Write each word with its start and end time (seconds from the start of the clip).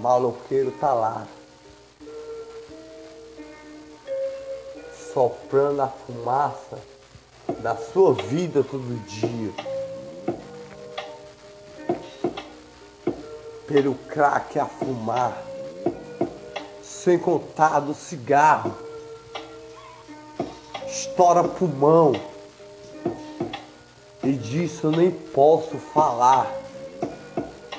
maloqueiro 0.00 0.72
tá 0.72 0.92
lá. 0.94 1.26
Soprando 5.12 5.82
a 5.82 5.88
fumaça 5.88 6.78
da 7.60 7.76
sua 7.76 8.14
vida 8.14 8.64
todo 8.64 8.98
dia. 9.06 9.52
Pelo 13.66 13.94
crack 14.08 14.58
a 14.58 14.66
fumar. 14.66 15.44
Sem 16.82 17.18
contar 17.18 17.80
do 17.80 17.94
cigarro. 17.94 18.74
Estoura 20.86 21.44
pulmão. 21.44 22.12
E 24.22 24.32
disso 24.32 24.86
eu 24.86 24.92
nem 24.92 25.10
posso 25.10 25.76
falar 25.76 26.60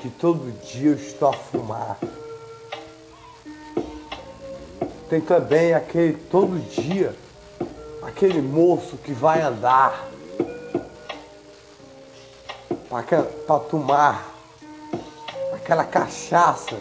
que 0.01 0.09
todo 0.09 0.51
dia 0.65 0.89
eu 0.89 0.95
estou 0.95 1.29
a 1.29 1.33
fumar. 1.33 1.97
Tem 5.07 5.21
também 5.21 5.73
aquele 5.73 6.13
todo 6.13 6.59
dia, 6.59 7.15
aquele 8.01 8.41
moço 8.41 8.97
que 8.97 9.13
vai 9.13 9.41
andar 9.41 10.09
para 12.89 13.59
tomar 13.59 14.33
aquela 15.53 15.83
cachaça 15.83 16.77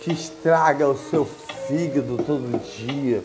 que 0.00 0.12
estraga 0.12 0.88
o 0.88 0.96
seu 0.96 1.26
fígado 1.66 2.16
todo 2.24 2.58
dia. 2.58 3.22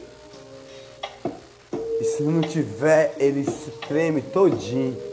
E 2.01 2.03
se 2.03 2.23
não 2.23 2.41
tiver, 2.41 3.15
ele 3.17 3.45
se 3.45 3.71
treme 3.87 4.21
todinho. 4.21 5.08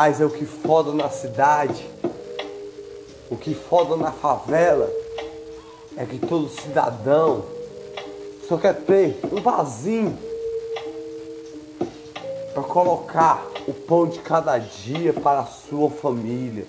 Mas 0.00 0.20
é 0.20 0.24
o 0.24 0.30
que 0.30 0.46
foda 0.46 0.92
na 0.92 1.10
cidade, 1.10 1.90
o 3.28 3.36
que 3.36 3.52
foda 3.52 3.96
na 3.96 4.12
favela, 4.12 4.88
é 5.96 6.06
que 6.06 6.20
todo 6.20 6.48
cidadão 6.48 7.44
só 8.48 8.56
quer 8.56 8.76
ter 8.76 9.18
um 9.32 9.42
vasinho 9.42 10.16
para 12.54 12.62
colocar 12.62 13.44
o 13.66 13.74
pão 13.74 14.06
de 14.06 14.20
cada 14.20 14.56
dia 14.56 15.12
para 15.12 15.40
a 15.40 15.46
sua 15.46 15.90
família. 15.90 16.64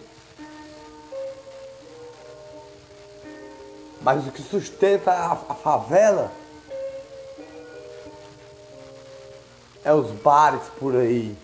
Mas 4.02 4.26
o 4.26 4.32
que 4.32 4.42
sustenta 4.42 5.12
a, 5.12 5.34
a 5.34 5.54
favela 5.54 6.32
é 9.86 9.94
os 9.94 10.10
bares 10.14 10.64
por 10.80 10.96
aí. 10.96 11.38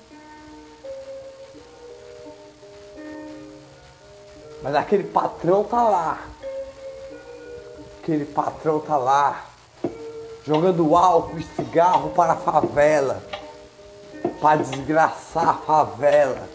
Mas 4.66 4.74
aquele 4.74 5.04
patrão 5.04 5.64
tá 5.64 5.84
lá. 5.84 6.18
Aquele 8.02 8.26
patrão 8.26 8.80
tá 8.80 8.98
lá. 8.98 9.46
Jogando 10.44 10.96
álcool 10.96 11.38
e 11.38 11.44
cigarro 11.44 12.10
para 12.10 12.34
a 12.34 12.36
favela. 12.36 13.22
Para 14.42 14.64
desgraçar 14.64 15.50
a 15.50 15.54
favela. 15.54 16.50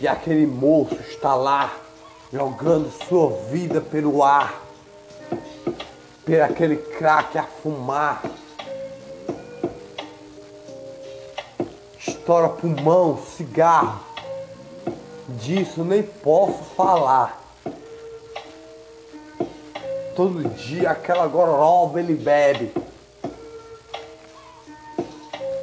E 0.00 0.08
aquele 0.08 0.46
moço 0.46 0.94
está 1.02 1.34
lá. 1.34 1.74
Jogando 2.32 2.90
sua 3.06 3.28
vida 3.50 3.82
pelo 3.82 4.24
ar. 4.24 4.54
Por 6.24 6.40
aquele 6.40 6.76
crack 6.78 7.36
a 7.36 7.42
fumar. 7.42 8.22
Estoura 11.98 12.48
pulmão, 12.48 13.18
cigarro 13.18 14.05
disso 15.28 15.84
nem 15.84 16.02
posso 16.02 16.62
falar. 16.76 17.42
Todo 20.14 20.48
dia 20.48 20.90
aquela 20.90 21.26
gororoba 21.26 22.00
ele 22.00 22.14
bebe. 22.14 22.72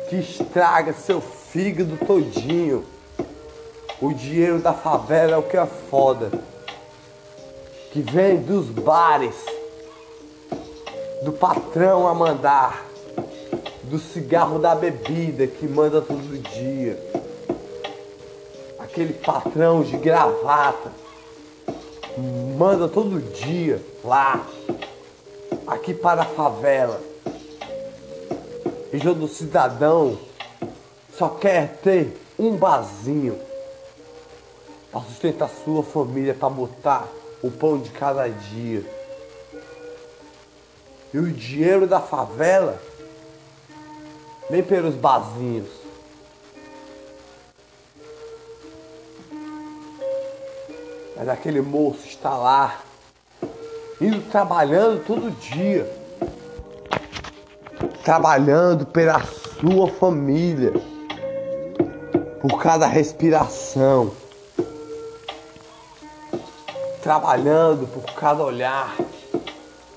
Que 0.09 0.18
estraga 0.18 0.94
seu 0.94 1.19
fígado 1.19 1.97
todinho. 2.06 2.85
O 4.00 4.13
dinheiro 4.13 4.59
da 4.59 4.74
favela 4.74 5.34
é 5.34 5.38
o 5.38 5.44
que 5.44 5.57
é 5.57 5.66
foda. 5.66 6.30
Que 7.91 8.01
vem 8.01 8.38
dos 8.38 8.68
bares. 8.68 9.35
Do 11.24 11.31
patrão 11.31 12.07
a 12.07 12.13
mandar. 12.13 12.85
Do 13.84 13.97
cigarro 13.97 14.59
da 14.59 14.75
bebida 14.75 15.47
que 15.47 15.68
manda 15.68 16.01
todo 16.01 16.38
dia 16.38 17.22
aquele 18.94 19.14
patrão 19.14 19.81
de 19.81 19.98
gravata 19.98 20.92
manda 22.56 22.88
todo 22.88 23.20
dia 23.20 23.84
lá, 24.04 24.46
aqui 25.66 25.96
para 25.96 26.22
a 26.22 26.26
favela. 26.26 27.02
E 28.94 29.00
do 29.00 29.28
cidadão 29.28 30.20
só 31.18 31.28
quer 31.28 31.78
ter 31.78 32.16
um 32.38 32.56
basinho 32.56 33.36
para 34.92 35.02
sustentar 35.02 35.50
sua 35.66 35.81
família, 35.81 36.36
para 36.36 36.50
botar 36.50 37.08
o 37.42 37.50
pão 37.50 37.80
de 37.80 37.90
cada 37.90 38.30
dia. 38.30 38.86
E 41.12 41.18
o 41.18 41.31
dinheiro 41.31 41.88
da 41.88 42.00
favela 42.00 42.80
vem 44.52 44.62
pelos 44.62 44.94
basinhos. 44.94 45.82
Mas 51.16 51.29
aquele 51.29 51.62
moço 51.62 52.07
está 52.07 52.35
lá, 52.35 52.79
indo 54.01 54.22
trabalhando 54.31 55.06
todo 55.06 55.31
dia, 55.31 55.90
trabalhando 58.03 58.85
pela 58.85 59.22
sua 59.24 59.88
família, 59.88 60.74
por 62.41 62.62
cada 62.62 62.88
respiração, 62.88 64.12
trabalhando 67.01 67.88
por 67.88 68.13
cada 68.13 68.44
olhar, 68.44 68.95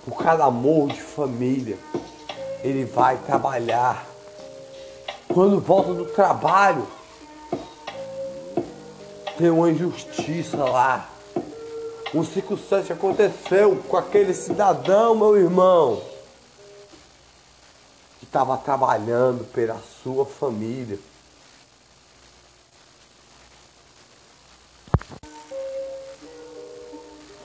por 0.04 0.18
cada 0.22 0.44
amor 0.44 0.88
de 0.88 1.00
família. 1.00 1.78
Ele 2.62 2.84
vai 2.84 3.16
trabalhar. 3.18 4.06
Quando 5.32 5.60
volta 5.60 5.92
do 5.94 6.04
trabalho, 6.04 6.86
tem 9.36 9.50
uma 9.50 9.70
injustiça 9.70 10.56
lá. 10.56 11.08
Um 12.14 12.24
57 12.24 12.92
aconteceu 12.92 13.76
com 13.88 13.96
aquele 13.96 14.32
cidadão, 14.32 15.14
meu 15.14 15.36
irmão, 15.36 16.02
que 18.18 18.24
estava 18.24 18.56
trabalhando 18.56 19.44
pela 19.52 19.78
sua 20.02 20.24
família. 20.24 20.98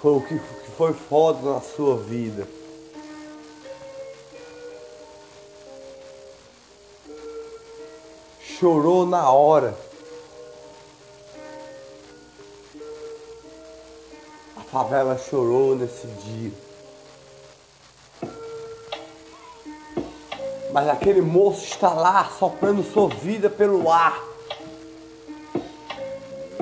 Foi 0.01 0.13
o 0.13 0.21
que, 0.21 0.39
que 0.39 0.71
foi 0.77 0.93
foda 0.93 1.53
na 1.53 1.61
sua 1.61 1.97
vida. 1.97 2.47
Chorou 8.41 9.05
na 9.05 9.29
hora. 9.29 9.90
Favela 14.71 15.17
chorou 15.17 15.75
nesse 15.75 16.07
dia. 16.07 16.51
Mas 20.71 20.87
aquele 20.87 21.21
moço 21.21 21.65
está 21.65 21.89
lá 21.89 22.23
soprando 22.39 22.81
sua 22.81 23.09
vida 23.09 23.49
pelo 23.49 23.91
ar. 23.91 24.17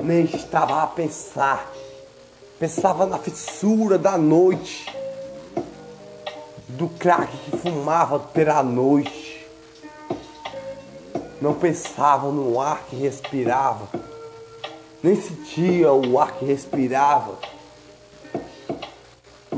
Nem 0.02 0.24
estava 0.24 0.82
a 0.82 0.86
pensar. 0.88 1.70
Pensava 2.58 3.06
na 3.06 3.16
fissura 3.16 3.96
da 3.96 4.18
noite. 4.18 4.92
Do 6.66 6.88
crack 6.88 7.36
que 7.44 7.56
fumava 7.58 8.18
pela 8.18 8.60
noite. 8.64 9.46
Não 11.40 11.54
pensava 11.54 12.32
no 12.32 12.60
ar 12.60 12.82
que 12.86 12.96
respirava. 12.96 13.88
Nem 15.00 15.14
sentia 15.14 15.92
o 15.92 16.18
ar 16.18 16.32
que 16.32 16.44
respirava 16.44 17.49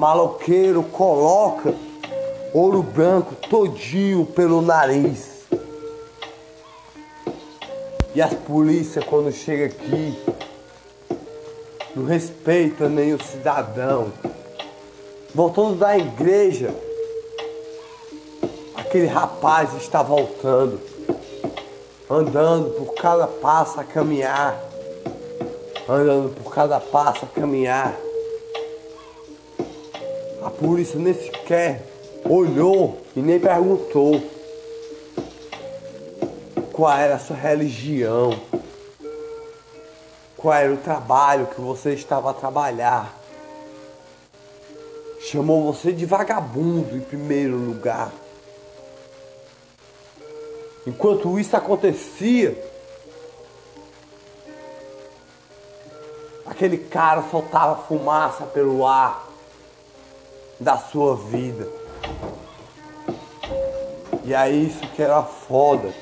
maloqueiro 0.02 0.82
coloca 0.82 1.72
ouro 2.52 2.82
branco 2.82 3.37
todinho 3.49 4.26
pelo 4.26 4.60
nariz. 4.60 5.44
E 8.12 8.20
as 8.20 8.34
polícias 8.34 9.04
quando 9.04 9.31
chega 9.31 9.66
aqui 9.66 10.20
não 11.94 12.04
respeita 12.04 12.88
nem 12.88 13.14
o 13.14 13.22
cidadão. 13.22 14.12
Voltando 15.32 15.76
da 15.76 15.96
igreja, 15.96 16.75
aquele 18.75 19.06
rapaz 19.06 19.72
está 19.75 20.02
voltando. 20.02 20.81
andando 22.10 22.70
por 22.70 22.93
cada 22.94 23.28
passo 23.28 23.78
a 23.78 23.84
caminhar, 23.84 24.60
andando 25.88 26.34
por 26.43 26.52
cada 26.52 26.81
passo 26.81 27.25
a 27.25 27.40
caminhar. 27.40 27.96
A 30.44 30.50
polícia 30.50 30.98
nem 30.98 31.14
sequer 31.14 31.86
olhou 32.24 33.00
e 33.14 33.20
nem 33.20 33.38
perguntou 33.38 34.20
qual 36.72 36.96
era 36.98 37.14
a 37.14 37.18
sua 37.18 37.36
religião, 37.36 38.40
qual 40.36 40.54
era 40.54 40.72
o 40.72 40.78
trabalho 40.78 41.46
que 41.46 41.60
você 41.60 41.92
estava 41.92 42.30
a 42.30 42.34
trabalhar. 42.34 43.16
Chamou 45.20 45.72
você 45.72 45.92
de 45.92 46.04
vagabundo 46.04 46.96
em 46.96 47.00
primeiro 47.00 47.56
lugar. 47.56 48.10
Enquanto 50.84 51.38
isso 51.38 51.56
acontecia, 51.56 52.60
aquele 56.44 56.78
cara 56.78 57.22
soltava 57.30 57.80
fumaça 57.84 58.44
pelo 58.46 58.84
ar 58.84 59.31
da 60.62 60.76
sua 60.76 61.17
vida. 61.17 61.69
E 64.25 64.32
é 64.32 64.49
isso 64.49 64.81
que 64.94 65.03
era 65.03 65.23
foda. 65.23 65.93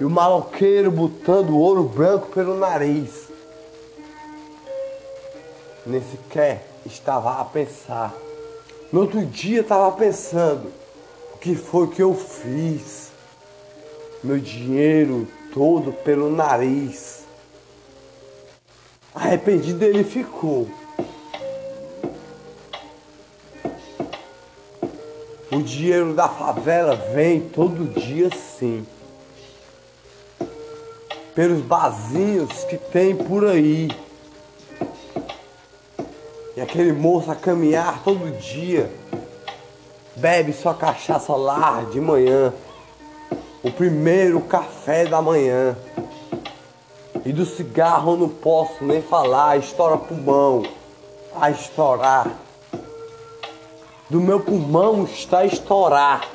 E 0.00 0.04
o 0.04 0.10
maloqueiro 0.10 0.90
botando 0.90 1.56
ouro 1.56 1.84
branco 1.84 2.26
pelo 2.28 2.58
nariz. 2.58 3.28
Nem 5.86 6.02
sequer 6.02 6.66
estava 6.84 7.40
a 7.40 7.44
pensar. 7.44 8.12
No 8.92 9.02
outro 9.02 9.24
dia 9.24 9.60
estava 9.60 9.92
pensando 9.92 10.72
o 11.34 11.38
que 11.38 11.54
foi 11.54 11.86
que 11.88 12.02
eu 12.02 12.12
fiz. 12.12 13.12
Meu 14.24 14.38
dinheiro 14.38 15.28
todo 15.54 15.92
pelo 15.92 16.28
nariz. 16.28 17.24
Arrependido 19.14 19.84
ele 19.84 20.02
ficou. 20.02 20.79
O 25.52 25.60
dinheiro 25.60 26.14
da 26.14 26.28
favela 26.28 26.94
vem 26.94 27.40
todo 27.40 27.92
dia 28.00 28.30
sim. 28.30 28.86
Pelos 31.34 31.60
barzinhos 31.62 32.62
que 32.64 32.76
tem 32.76 33.16
por 33.16 33.44
aí. 33.44 33.90
E 36.56 36.60
aquele 36.60 36.92
moço 36.92 37.32
a 37.32 37.34
caminhar 37.34 38.00
todo 38.04 38.30
dia. 38.38 38.92
Bebe 40.14 40.52
sua 40.52 40.72
cachaça 40.72 41.34
lá 41.34 41.84
de 41.90 42.00
manhã. 42.00 42.54
O 43.60 43.72
primeiro 43.72 44.40
café 44.42 45.04
da 45.06 45.20
manhã. 45.20 45.76
E 47.24 47.32
do 47.32 47.44
cigarro 47.44 48.12
eu 48.12 48.16
não 48.18 48.28
posso 48.28 48.84
nem 48.84 49.02
falar, 49.02 49.58
estoura 49.58 49.96
pulmão. 49.96 50.62
A 51.34 51.50
estourar 51.50 52.30
do 54.10 54.20
meu 54.20 54.40
pulmão 54.40 55.04
está 55.04 55.38
a 55.38 55.46
estourar. 55.46 56.28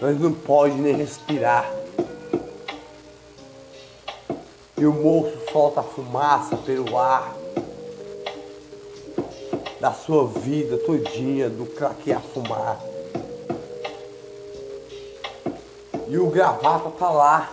Mas 0.00 0.20
não 0.20 0.32
pode 0.32 0.74
nem 0.74 0.94
respirar. 0.94 1.72
E 4.76 4.84
o 4.84 4.92
moço 4.92 5.38
solta 5.52 5.82
fumaça 5.82 6.56
pelo 6.56 6.98
ar 6.98 7.36
da 9.80 9.92
sua 9.92 10.26
vida 10.26 10.76
todinha 10.78 11.48
do 11.48 11.64
que 12.02 12.12
a 12.12 12.20
fumar. 12.20 12.80
E 16.08 16.18
o 16.18 16.28
gravata 16.28 16.90
tá 16.90 17.10
lá. 17.10 17.52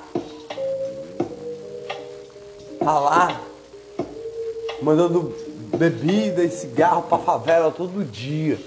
Tá 2.80 3.00
lá. 3.00 3.42
Mandando 4.82 5.45
bebida 5.76 6.44
e 6.44 6.50
cigarro 6.50 7.04
para 7.04 7.18
favela 7.18 7.72
todo 7.72 8.04
dia. 8.04 8.60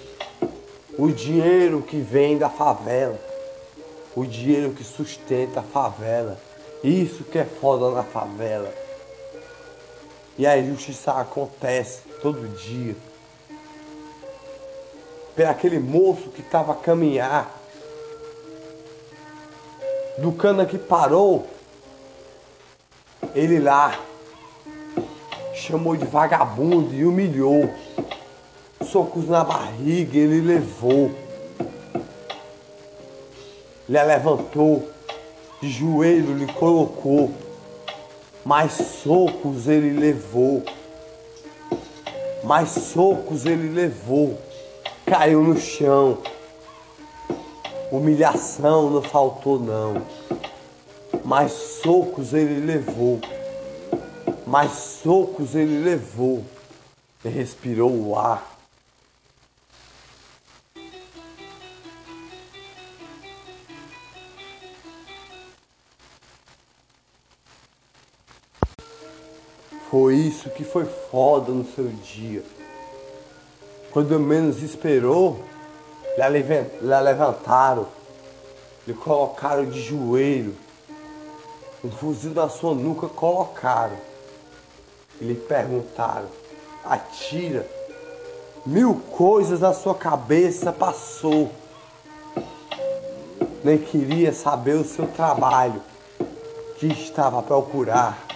O 0.98 1.08
dinheiro 1.10 1.82
que 1.82 1.98
vem 1.98 2.38
da 2.38 2.48
favela. 2.48 3.18
O 4.14 4.24
dinheiro 4.24 4.72
que 4.72 4.84
sustenta 4.84 5.60
a 5.60 5.62
favela. 5.62 6.38
Isso 6.82 7.24
que 7.24 7.38
é 7.38 7.44
foda 7.44 7.90
na 7.90 8.02
favela. 8.02 8.72
E 10.36 10.46
a 10.46 10.58
injustiça 10.58 11.12
acontece 11.12 12.02
todo 12.20 12.48
dia. 12.56 12.94
Pelo 15.34 15.50
aquele 15.50 15.78
moço 15.78 16.30
que 16.30 16.40
estava 16.40 16.72
a 16.72 16.76
caminhar. 16.76 17.54
Do 20.18 20.32
cana 20.32 20.66
que 20.66 20.78
parou. 20.78 21.46
Ele 23.34 23.60
lá 23.60 24.07
chamou 25.68 25.94
de 25.94 26.06
vagabundo 26.06 26.94
e 26.94 27.04
humilhou. 27.04 27.68
Socos 28.82 29.28
na 29.28 29.44
barriga 29.44 30.16
ele 30.16 30.40
levou. 30.40 31.10
Lhe 33.86 34.02
levantou, 34.02 34.88
de 35.60 35.68
joelho 35.68 36.34
lhe 36.34 36.50
colocou. 36.54 37.30
Mais 38.44 38.72
socos 38.72 39.68
ele 39.68 39.98
levou. 39.98 40.62
Mais 42.44 42.70
socos 42.70 43.44
ele 43.44 43.68
levou. 43.68 44.38
Caiu 45.04 45.42
no 45.42 45.58
chão. 45.58 46.18
Humilhação 47.92 48.88
não 48.88 49.02
faltou 49.02 49.58
não. 49.58 50.02
Mais 51.24 51.52
socos 51.52 52.32
ele 52.32 52.64
levou 52.64 53.20
mais 54.48 54.72
socos 54.72 55.54
ele 55.54 55.84
levou 55.84 56.42
e 57.22 57.28
respirou 57.28 57.92
o 57.92 58.18
ar. 58.18 58.56
Foi 69.90 70.14
isso 70.14 70.48
que 70.50 70.64
foi 70.64 70.86
foda 70.86 71.52
no 71.52 71.64
seu 71.64 71.88
dia. 71.88 72.42
Quando 73.90 74.18
menos 74.18 74.62
esperou, 74.62 75.44
lhe 76.16 77.00
levantaram, 77.00 77.86
lhe 78.86 78.94
colocaram 78.94 79.66
de 79.66 79.80
joelho, 79.82 80.56
um 81.84 81.90
fuzil 81.90 82.32
na 82.32 82.48
sua 82.48 82.74
nuca 82.74 83.08
colocaram 83.08 84.08
e 85.20 85.24
lhe 85.24 85.34
perguntaram: 85.34 86.28
Atira, 86.84 87.66
mil 88.64 88.94
coisas 89.10 89.60
na 89.60 89.72
sua 89.72 89.94
cabeça 89.94 90.72
passou. 90.72 91.50
Nem 93.64 93.78
queria 93.78 94.32
saber 94.32 94.74
o 94.74 94.84
seu 94.84 95.06
trabalho 95.06 95.82
que 96.78 96.86
estava 96.86 97.40
a 97.40 97.42
procurar. 97.42 98.26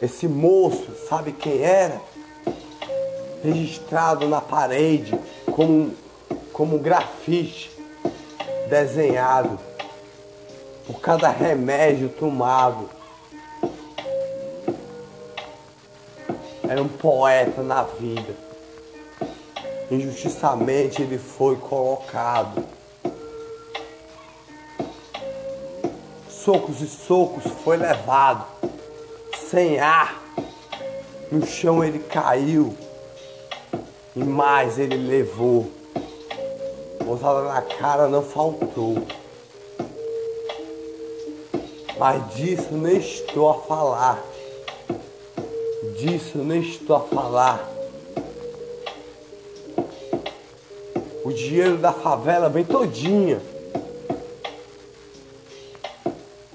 Esse 0.00 0.28
moço, 0.28 0.88
sabe 1.08 1.32
quem 1.32 1.62
era? 1.62 2.00
Registrado 3.42 4.28
na 4.28 4.40
parede 4.40 5.18
como, 5.54 5.94
como 6.52 6.76
um 6.76 6.78
grafite 6.78 7.70
desenhado 8.68 9.58
por 10.86 11.00
cada 11.00 11.28
remédio 11.28 12.08
tomado 12.08 12.88
era 16.72 16.82
um 16.82 16.88
poeta 16.88 17.62
na 17.62 17.82
vida. 17.82 18.34
Injustiçamente 19.90 21.02
ele 21.02 21.18
foi 21.18 21.54
colocado. 21.56 22.64
Socos 26.30 26.80
e 26.80 26.86
socos 26.86 27.44
foi 27.62 27.76
levado. 27.76 28.46
Sem 29.50 29.80
ar. 29.80 30.18
No 31.30 31.46
chão 31.46 31.84
ele 31.84 31.98
caiu. 31.98 32.74
E 34.16 34.24
mais 34.24 34.78
ele 34.78 34.96
levou. 34.96 35.70
Bozada 37.04 37.42
na 37.52 37.60
cara 37.60 38.08
não 38.08 38.22
faltou. 38.22 39.06
Mas 41.98 42.34
disso 42.34 42.72
nem 42.72 42.96
estou 42.96 43.50
a 43.50 43.54
falar 43.60 44.31
disso 46.02 46.38
eu 46.38 46.44
nem 46.44 46.60
estou 46.60 46.96
a 46.96 47.00
falar. 47.00 47.68
O 51.24 51.32
dinheiro 51.32 51.78
da 51.78 51.92
favela 51.92 52.48
vem 52.48 52.64
todinha. 52.64 53.40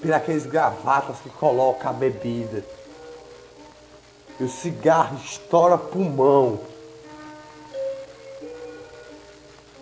Por 0.01 0.12
aqueles 0.12 0.46
gravatas 0.46 1.20
que 1.20 1.30
colocam 1.30 1.89
a 1.89 1.94
bebida. 1.94 2.63
E 4.38 4.44
o 4.44 4.50
cigarro 4.50 5.18
estoura 5.24 5.77
pulmão. 5.77 6.60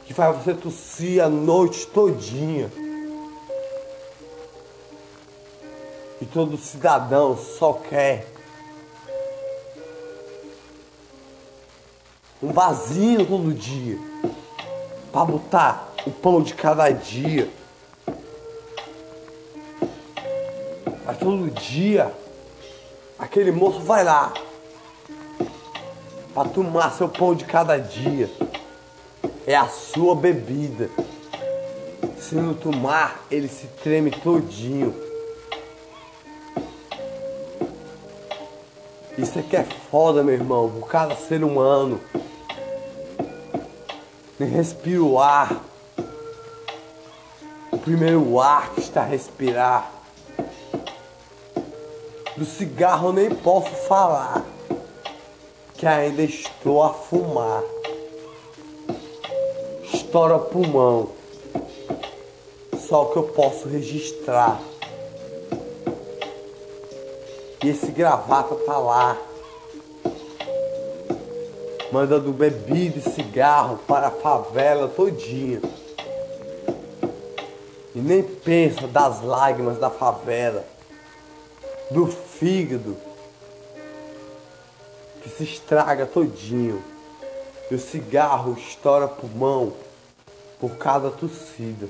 que 0.05 0.13
faz 0.13 0.37
você 0.37 0.53
tossir 0.53 1.23
a 1.23 1.27
noite 1.27 1.87
todinha. 1.87 2.71
E 6.21 6.25
todo 6.27 6.55
cidadão 6.57 7.35
só 7.35 7.73
quer 7.73 8.34
um 12.45 12.53
vazio 12.53 13.25
todo 13.25 13.51
dia 13.51 13.97
para 15.11 15.25
botar 15.25 15.91
o 16.05 16.11
pão 16.11 16.43
de 16.43 16.53
cada 16.53 16.91
dia. 16.91 17.49
Mas 21.03 21.17
todo 21.17 21.49
dia 21.49 22.13
aquele 23.17 23.51
moço 23.51 23.79
vai 23.79 24.03
lá 24.03 24.31
para 26.35 26.47
tomar 26.49 26.91
seu 26.91 27.09
pão 27.09 27.33
de 27.33 27.45
cada 27.45 27.79
dia. 27.79 28.29
É 29.47 29.55
a 29.55 29.67
sua 29.67 30.15
bebida. 30.15 30.91
Se 32.19 32.35
não 32.35 32.53
tomar, 32.53 33.25
ele 33.31 33.47
se 33.47 33.65
treme 33.83 34.11
todinho. 34.11 34.93
Isso 39.17 39.39
aqui 39.39 39.55
é 39.55 39.63
foda, 39.89 40.23
meu 40.23 40.33
irmão, 40.35 40.69
por 40.69 40.87
cada 40.87 41.15
ser 41.15 41.43
humano. 41.43 41.99
Respira 44.45 45.03
o 45.03 45.19
ar. 45.19 45.61
O 47.71 47.77
primeiro 47.77 48.39
ar 48.39 48.69
que 48.73 48.79
está 48.79 49.01
a 49.01 49.05
respirar. 49.05 49.91
Do 52.37 52.45
cigarro 52.45 53.09
eu 53.09 53.13
nem 53.13 53.29
posso 53.33 53.71
falar. 53.87 54.43
Que 55.73 55.87
ainda 55.87 56.21
estou 56.21 56.83
a 56.83 56.93
fumar. 56.93 57.63
Estoura 59.93 60.39
pulmão. 60.39 61.09
Só 62.77 63.05
que 63.05 63.17
eu 63.17 63.23
posso 63.23 63.67
registrar. 63.67 64.59
E 67.63 67.69
esse 67.69 67.91
gravata 67.91 68.53
tá 68.55 68.77
lá. 68.77 69.17
Mandando 71.95 72.33
bebida 72.33 72.99
e 72.99 73.01
cigarro 73.01 73.77
para 73.87 74.07
a 74.07 74.11
favela 74.11 74.89
todinha. 74.89 75.61
E 77.95 77.99
nem 77.99 78.21
pensa 78.21 78.85
das 78.85 79.21
lágrimas 79.21 79.77
da 79.77 79.89
favela. 79.89 80.65
Do 81.89 82.05
fígado. 82.07 82.97
Que 85.23 85.29
se 85.29 85.45
estraga 85.45 86.05
todinho. 86.05 86.83
E 87.71 87.75
o 87.75 87.79
cigarro 87.79 88.57
estoura 88.59 89.07
pulmão 89.07 89.71
por 90.59 90.71
cada 90.71 91.09
tossida. 91.09 91.87